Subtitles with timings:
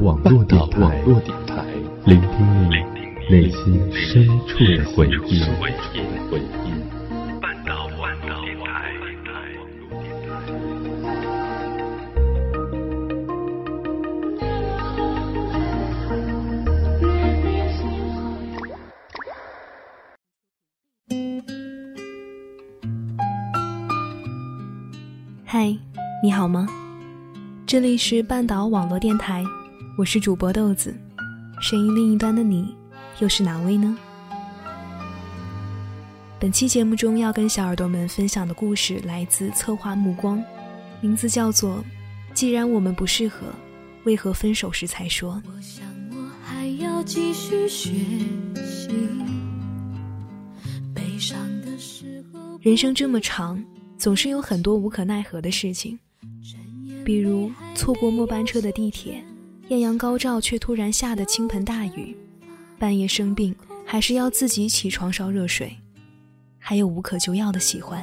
[0.00, 1.02] 网络电台，
[2.04, 2.76] 聆听你
[3.28, 5.40] 内心深处的回忆。
[7.40, 7.88] 半岛
[8.44, 8.66] 电台。
[25.44, 25.76] 嗨，
[26.22, 26.68] 你好吗？
[27.66, 29.44] 这里是半岛网络电台，
[29.98, 30.94] 我是主播豆子。
[31.60, 32.72] 声音另一端的你，
[33.18, 33.98] 又是哪位呢？
[36.38, 40.40] 本期节目中要跟小耳朵们分享的故事来自策划目光，
[41.00, 41.78] 名字叫做
[42.32, 43.48] 《既然我们不适合，
[44.04, 45.34] 为何分手时才说》。
[45.52, 47.94] 我想我还要继续学
[48.54, 49.00] 习。
[50.94, 53.60] 悲伤的时候，人生这么长，
[53.96, 55.98] 总是有很多无可奈何的事情。
[57.04, 59.24] 比如错过末班车的地铁，
[59.68, 62.16] 艳阳高照却突然下的倾盆大雨，
[62.78, 65.76] 半夜生病还是要自己起床烧热水，
[66.58, 68.02] 还有无可救药的喜欢。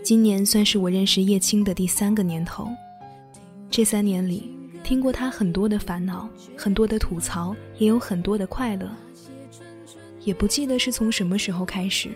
[0.00, 2.70] 今年算是我认识叶青的第三个年头，
[3.68, 4.48] 这三年里
[4.84, 8.88] 听过他很多的烦恼，很多的吐槽，也有很多的快乐。
[10.22, 12.10] 也不记得是从什么时候开始，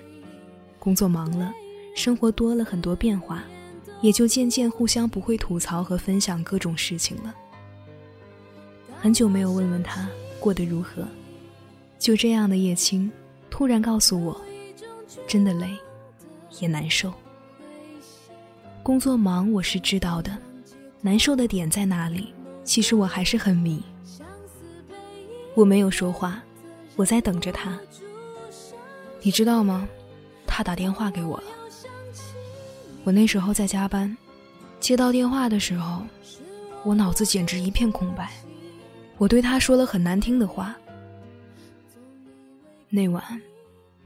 [0.79, 1.53] 工作忙了，
[1.97, 3.43] 生活多了很多变化。
[4.03, 7.35] 也就渐渐互相不会吐槽和分享各种事情了。
[9.01, 10.09] 很久没有问问他
[10.39, 11.07] 过得如何，
[11.99, 13.11] 就这样的叶青，
[13.49, 14.39] 突然告诉我，
[15.27, 15.71] 真的累，
[16.61, 17.13] 也难受。
[18.83, 20.37] 工作忙我是知道的，
[21.01, 22.35] 难受的点在哪里？
[22.65, 23.83] 其实我还是很迷。
[25.55, 26.43] 我没有说话，
[26.97, 27.79] 我在等着他。
[29.21, 29.89] 你知道吗？
[30.47, 31.45] 他打电话给我了。
[33.05, 34.17] 我那时候在加班，
[34.79, 36.03] 接到电话的时候，
[36.85, 38.31] 我脑子简直一片空白。
[39.19, 40.75] 我对他说了很难听的话。
[42.89, 43.23] 那晚，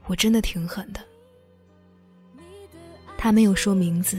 [0.05, 0.99] 我真的挺狠的。
[3.17, 4.17] 他没有说名字，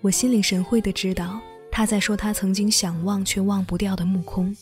[0.00, 1.40] 我心领神会的知道
[1.70, 4.56] 他在说他曾经想忘却忘不掉的木空。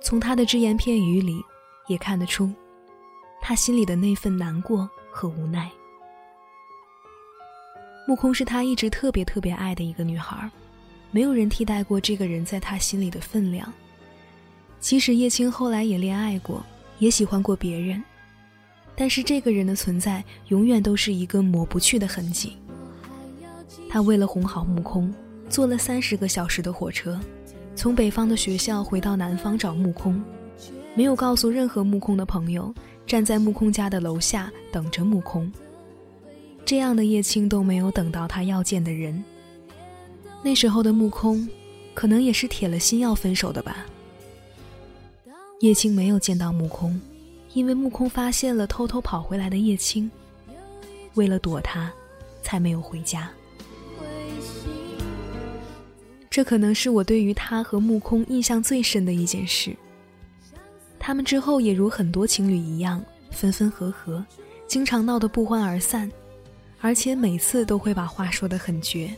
[0.00, 1.40] 从他的只言片语里，
[1.88, 2.52] 也看得出，
[3.40, 5.70] 他心里的那份难过和无奈。
[8.08, 10.48] 木空是他一直特别特别爱的一个女孩，
[11.10, 13.70] 没有人替代过这个人在他心里的分量。
[14.78, 16.64] 即使叶青后来也恋爱过，
[17.00, 18.00] 也喜欢过别人，
[18.94, 22.56] 但是这个人的存在永远都是一个抹不去的痕迹。
[23.90, 25.12] 他为了哄好木空，
[25.48, 27.18] 坐了三十个小时的火车，
[27.74, 30.22] 从北方的学校回到南方找木空，
[30.94, 32.72] 没有告诉任何木空的朋友，
[33.04, 35.50] 站在木空家的楼下等着木空。
[36.66, 39.22] 这样的叶青都没有等到他要见的人。
[40.42, 41.48] 那时候的木空，
[41.94, 43.86] 可能也是铁了心要分手的吧。
[45.60, 47.00] 叶青没有见到木空，
[47.54, 50.10] 因为木空发现了偷偷跑回来的叶青，
[51.14, 51.90] 为了躲他，
[52.42, 53.30] 才没有回家。
[56.28, 59.74] 这可能是我对于他和木空印象最深的一件事。
[60.98, 64.24] 他们之后也如很多情侣一样，分分合合，
[64.66, 66.10] 经常闹得不欢而散。
[66.80, 69.14] 而且每次都会把话说得很绝。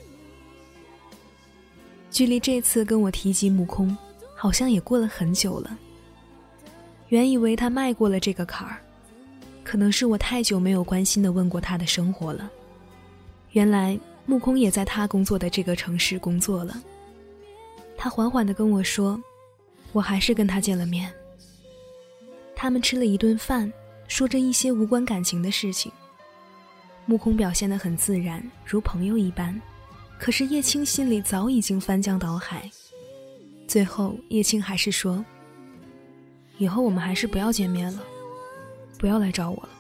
[2.10, 3.96] 距离这次跟我提及木空，
[4.34, 5.78] 好像也过了很久了。
[7.08, 8.78] 原以为他迈过了这个坎儿，
[9.64, 12.50] 可能是我太久没有关心的问过他的生活了。
[13.52, 16.82] 原来木空也在他工作的这个城市工作了。
[17.96, 19.20] 他缓缓地跟我说
[19.92, 21.12] ：“我还是跟他见了面。”
[22.54, 23.72] 他们吃了一顿饭，
[24.06, 25.90] 说着一些无关感情的事情。
[27.08, 29.58] 木空表现得很自然，如朋友一般，
[30.19, 32.70] 可是叶青心里早已经翻江倒海。
[33.66, 35.24] 最后，叶青还是说
[36.58, 38.04] ：“以后我们还是不要见面了，
[38.98, 39.70] 不要来找我了。”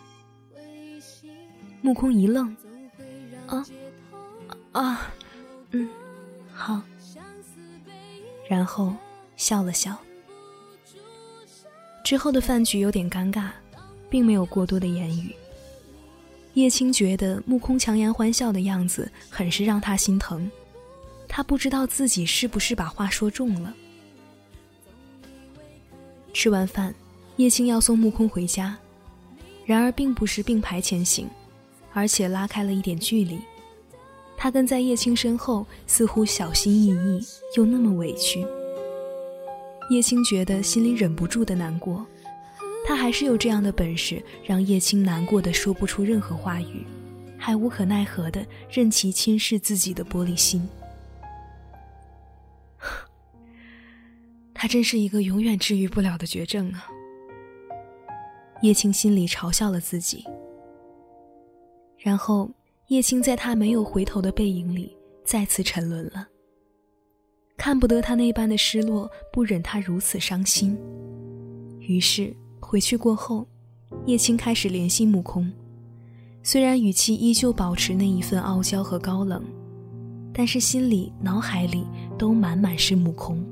[1.82, 2.56] 木空一愣
[3.46, 3.66] ：“啊，
[4.72, 5.12] 啊，
[5.72, 5.86] 嗯，
[6.54, 6.80] 好。”
[8.48, 8.96] 然后
[9.36, 9.94] 笑了笑。
[12.02, 13.50] 之后的饭局有点尴尬，
[14.08, 15.36] 并没有过多的言语。
[16.54, 20.50] 叶青觉得木空强颜欢笑的样子很是让他心疼，
[21.28, 23.72] 他不知道自己是不是把话说重了。
[26.32, 26.94] 吃完饭，
[27.36, 28.76] 叶青要送木空回家，
[29.64, 31.28] 然而并不是并排前行，
[31.92, 33.38] 而且拉开了一点距离。
[34.36, 37.20] 他跟在叶青身后，似乎小心翼翼，
[37.56, 38.46] 又那么委屈。
[39.90, 42.06] 叶青觉得心里忍不住的难过。
[42.88, 46.86] 他还是有这样的本事，让叶青难过的说不出任何话语，
[47.36, 50.66] 还无可奈何的任其侵蚀自己的玻璃心。
[54.54, 56.88] 他真是一个永远治愈不了的绝症啊！
[58.62, 60.24] 叶青心里嘲笑了自己。
[61.98, 62.50] 然后，
[62.86, 64.96] 叶青在他没有回头的背影里
[65.26, 66.26] 再次沉沦了。
[67.58, 70.74] 看不得他那般的失落，不忍他如此伤心，
[71.80, 72.34] 于是
[72.70, 73.46] 回去过后，
[74.04, 75.50] 叶青开始联系木空。
[76.42, 79.42] 虽然语气依旧保持那一份傲娇和高冷，
[80.34, 81.86] 但是心里、脑海里
[82.18, 83.42] 都满满是木空。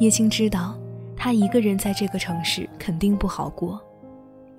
[0.00, 0.76] 叶青知道，
[1.16, 3.80] 他一个人在这个城市肯定不好过，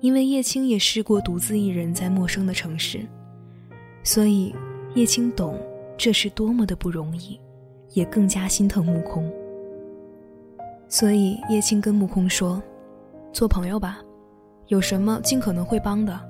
[0.00, 3.06] 因为叶青也试过独自一人在陌生的城市，
[4.02, 4.54] 所以
[4.94, 5.60] 叶青懂
[5.98, 7.38] 这是多么的不容易，
[7.92, 9.30] 也更加心疼木空。
[10.92, 12.62] 所以叶青跟木空说
[13.32, 13.98] ：“做朋友吧，
[14.66, 16.20] 有什么尽可能会帮的。”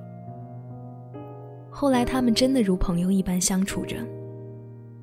[1.68, 3.96] 后来，他们真的如朋友一般相处着。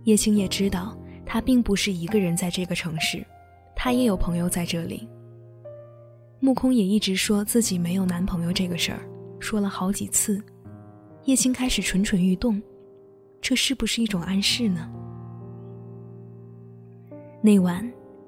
[0.06, 3.22] 叶青也知道，他并不是一个人在这个城市，
[3.76, 5.06] 他也有朋友在这里。
[6.40, 9.02] 木空也一直说自己没有男朋友这个事儿，
[9.42, 10.42] 说了好几次。
[11.26, 12.62] 叶青开始蠢蠢欲动，
[13.42, 14.90] 这是不是一种暗示呢？
[17.42, 17.86] 那晚，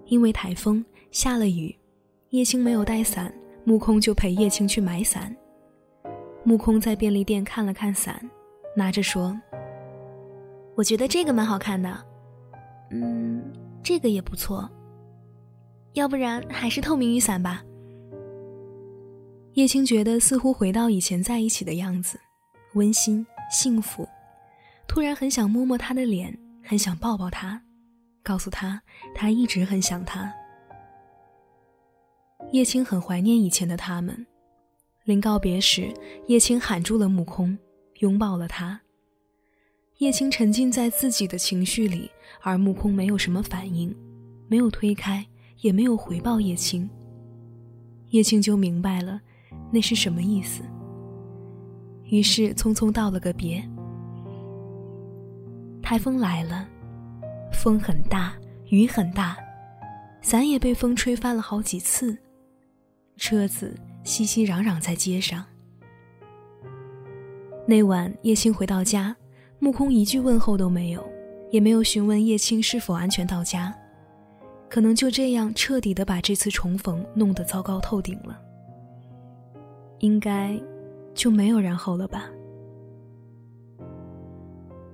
[0.07, 1.75] 因为台风下了雨，
[2.29, 3.33] 叶青没有带伞，
[3.65, 5.35] 木空就陪叶青去买伞。
[6.43, 8.17] 木空在便利店看了看伞，
[8.75, 9.37] 拿着说
[10.73, 12.05] ：“我觉得这个蛮好看的，
[12.91, 13.43] 嗯，
[13.83, 14.69] 这个也不错。
[15.93, 17.61] 要不然还是透明雨伞吧。”
[19.55, 22.17] 叶青觉得似乎回到以前在一起的样子，
[22.75, 24.07] 温馨幸福，
[24.87, 27.61] 突然很想摸摸他的脸，很想抱抱他，
[28.23, 28.81] 告诉他
[29.13, 30.33] 他一直很想他。
[32.51, 34.25] 叶青很怀念以前的他们。
[35.05, 35.91] 临告别时，
[36.27, 37.57] 叶青喊住了木空，
[37.99, 38.79] 拥抱了他。
[39.99, 42.11] 叶青沉浸在自己的情绪里，
[42.41, 43.95] 而木空没有什么反应，
[44.47, 45.25] 没有推开，
[45.61, 46.89] 也没有回报叶青。
[48.09, 49.21] 叶青就明白了，
[49.71, 50.61] 那是什么意思。
[52.03, 53.63] 于是匆匆道了个别。
[55.81, 56.67] 台风来了，
[57.53, 58.33] 风很大，
[58.69, 59.37] 雨很大，
[60.21, 62.17] 伞也被风吹翻了好几次，
[63.17, 63.75] 车子。
[64.03, 65.45] 熙熙攘攘在街上。
[67.67, 69.15] 那晚，叶青回到家，
[69.59, 71.07] 木空一句问候都没有，
[71.51, 73.71] 也没有询问叶青是否安全到家，
[74.67, 78.41] 可能就这样彻底的把这次重逢弄得糟糕透顶了。
[79.99, 80.59] 应该
[81.13, 82.27] 就没有然后了吧？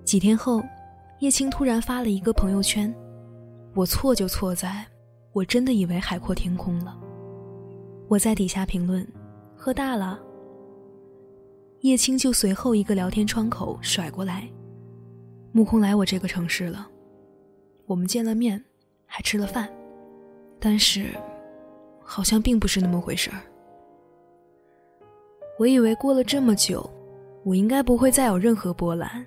[0.04, 0.62] 几天后，
[1.20, 2.94] 叶青突然发了一个朋友圈
[3.74, 4.86] ：“我错就错在，
[5.32, 7.00] 我真的以为海阔天空了。”
[8.08, 9.06] 我在底下评论
[9.56, 10.20] ：“喝大了。”
[11.82, 14.50] 叶青就随后一个聊天窗口甩过来
[15.52, 16.88] ：“木空来我这个城市了，
[17.86, 18.64] 我们见了面，
[19.06, 19.70] 还吃了饭，
[20.60, 21.10] 但是，
[22.02, 23.42] 好像并不是那么回事儿。
[25.60, 26.90] 我以为过了这么久，
[27.44, 29.26] 我应该不会再有任何波澜。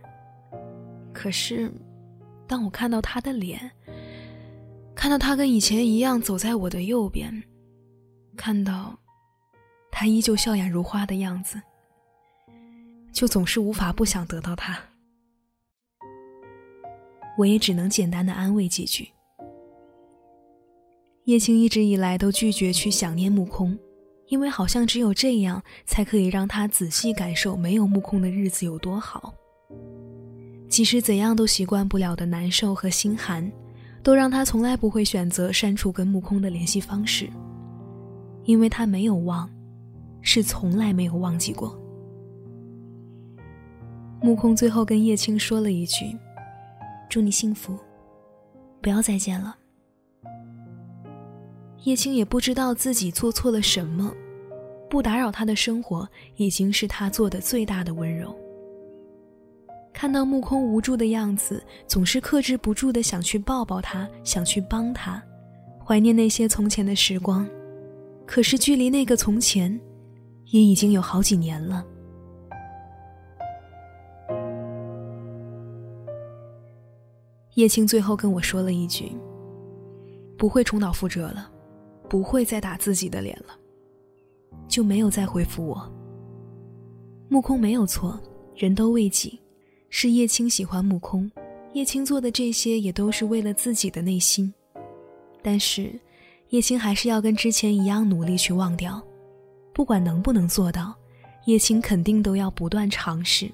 [1.12, 1.70] 可是，
[2.46, 3.70] 当我看到他的脸，
[4.94, 7.42] 看到他跟以前一样走在我的右边。”
[8.40, 8.98] 看到
[9.90, 11.60] 他依旧笑颜如花的样子，
[13.12, 14.78] 就总是无法不想得到他。
[17.36, 19.10] 我也只能简单的安慰几句。
[21.24, 23.78] 叶青一直以来都拒绝去想念木空，
[24.28, 29.34] 因为好像只有这样才可以让他仔细感受没有木空的日子有多好。
[30.66, 33.52] 即使怎样都习惯不了的难受和心寒，
[34.02, 37.28] 都让他从来不会选择删除跟木空的联系方式。
[38.44, 39.48] 因为他没有忘，
[40.22, 41.78] 是从来没有忘记过。
[44.22, 46.16] 木空最后跟叶青说了一句
[47.08, 47.78] ：“祝你幸福，
[48.82, 49.56] 不要再见了。”
[51.84, 54.12] 叶青也不知道自己做错了什么，
[54.90, 56.06] 不打扰他的生活
[56.36, 58.36] 已经是他做的最大的温柔。
[59.92, 65.22] 看到木空无助的样子，总是克制不住的想去抱抱他，想去帮他，
[65.82, 67.48] 怀念那些从前的时光。
[68.32, 69.78] 可是，距离那个从前，
[70.52, 71.84] 也已经有好几年了。
[77.54, 79.10] 叶青最后跟我说了一句
[80.38, 81.50] ：“不会重蹈覆辙了，
[82.08, 83.58] 不会再打自己的脸了。”
[84.68, 85.92] 就没有再回复我。
[87.28, 88.16] 木空没有错，
[88.54, 89.40] 人都为己，
[89.88, 91.28] 是叶青喜欢木空，
[91.72, 94.54] 叶青做的这些也都是为了自己的内心，
[95.42, 95.90] 但是。
[96.50, 99.00] 叶青还是要跟之前一样努力去忘掉，
[99.72, 100.94] 不管能不能做到，
[101.46, 103.50] 叶青肯定都要不断尝试。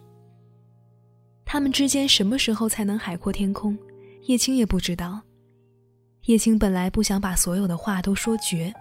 [1.44, 3.76] 他们之间什么时候才能海阔天空？
[4.22, 5.20] 叶青也不知道，
[6.24, 8.72] 叶青本来不想把所有的话都说绝，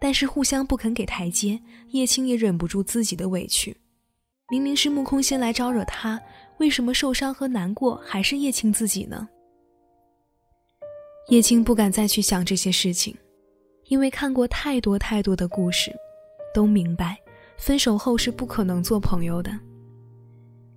[0.00, 1.60] 但是互相不肯给台阶，
[1.90, 3.76] 叶青也忍不住自己的委屈。
[4.50, 6.20] 明明是木空先来招惹他，
[6.58, 9.28] 为什么受伤和难过还是叶青自己呢？
[11.30, 13.16] 叶青不敢再去想这些事情，
[13.88, 15.94] 因为看过太多太多的故事，
[16.52, 17.16] 都明白
[17.56, 19.50] 分手后是不可能做朋友的，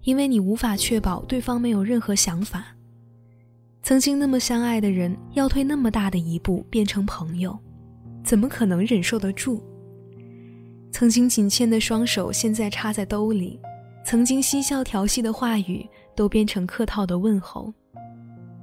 [0.02, 2.76] 因为你无法确保对方没有任何想法。
[3.82, 7.58] 曾经那么相爱的人，要退那么大的一步变成朋友，
[8.24, 9.64] 怎么可能忍受得住？
[10.92, 13.60] 曾经紧牵的双手，现在插在兜里；
[14.06, 17.74] 曾经嬉笑调戏的话语，都变成客套的问候。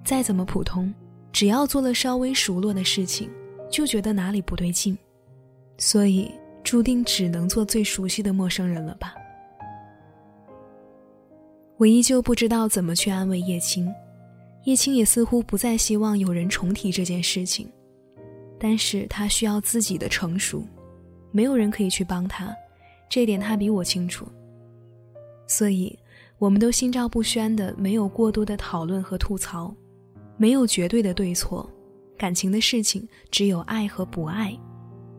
[0.05, 0.93] 再怎么普通，
[1.33, 3.29] 只要做了稍微熟络的事情，
[3.71, 4.97] 就觉得哪里不对劲，
[5.79, 6.31] 所以
[6.65, 9.15] 注定只能做最熟悉的陌生人了吧？
[11.77, 13.93] 我依旧不知道怎么去安慰叶青。
[14.65, 17.71] 叶青也似乎不再希望有人重提这件事情，
[18.59, 20.65] 但是他需要自己的成熟，
[21.31, 22.53] 没有人可以去帮他，
[23.09, 24.27] 这点他比我清楚。
[25.47, 25.97] 所以，
[26.39, 29.73] 我们都心照不宣的，没有过多的讨论和吐槽，
[30.37, 31.71] 没有绝对的对错，
[32.17, 34.59] 感情的事情只有爱和不爱，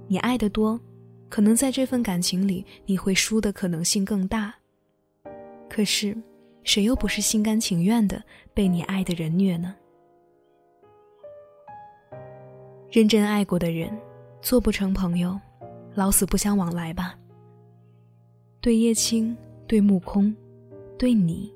[0.07, 0.79] 你爱的多，
[1.29, 4.53] 可能在这份感情里你会输的可能性更大，
[5.69, 6.15] 可是。
[6.63, 8.21] 谁又不是心甘情愿的
[8.53, 9.73] 被你爱的人虐呢？
[12.91, 13.89] 认真爱过的人，
[14.41, 15.39] 做不成朋友，
[15.95, 17.17] 老死不相往来吧。
[18.59, 19.33] 对叶青，
[19.65, 20.35] 对木空，
[20.99, 21.49] 对你，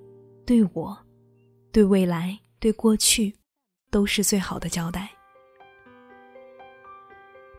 [0.46, 0.98] 对我，
[1.74, 3.36] 对未来，对过去，
[3.90, 5.10] 都是最好的交代。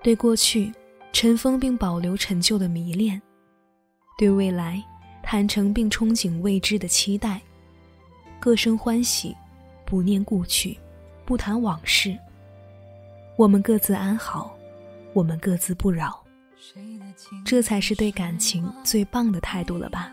[0.02, 0.72] 对过去，
[1.12, 3.20] 尘封并保留陈旧的迷恋；
[4.18, 4.82] 对未来。
[5.24, 7.40] 坦诚并憧憬未知的期待，
[8.40, 9.36] 各生欢喜，
[9.86, 10.76] 不念故去，
[11.24, 12.18] 不谈往事。
[13.36, 14.52] 我们各自安好，
[15.12, 16.20] 我们各自不扰，
[17.44, 20.12] 这才是对感情最棒的态度了吧？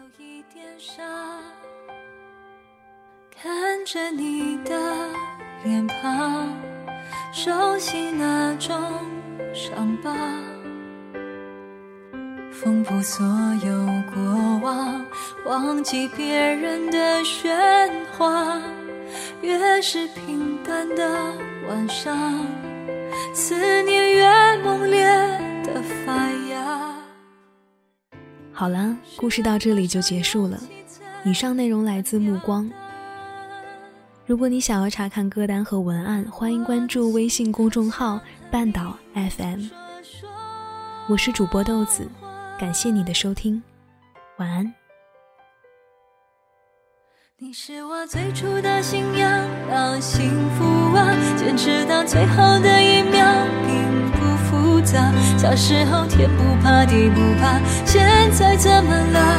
[3.36, 5.10] 看着你的
[5.63, 6.48] 脸庞，
[7.34, 8.48] 熟悉那
[9.79, 10.13] 种伤疤。
[12.51, 13.25] 丰富所
[13.65, 15.05] 有过往，
[15.45, 18.62] 忘记别人的喧哗。
[19.41, 21.33] 越是平淡的
[21.67, 22.45] 晚上，
[23.33, 25.07] 思念越猛烈
[25.63, 26.13] 的发
[26.50, 26.93] 芽。
[28.51, 30.59] 好了，故事到这里就结束了。
[31.24, 32.69] 以上内容来自目光。
[34.29, 38.21] 如果你想要查看歌单和文案，欢迎关注微信公众号
[38.51, 39.63] “半岛 FM”。
[41.07, 42.07] 我是主播豆子。
[42.59, 43.59] 感谢你的收听，
[44.38, 44.71] 晚安。
[47.39, 53.25] 你是我最初的信仰，让幸福啊坚持到最后的一秒，
[53.65, 55.12] 并不复杂。
[55.39, 59.38] 小时候天不怕地不怕，现在怎么了？